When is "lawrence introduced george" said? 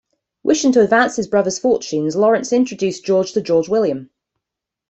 2.15-3.33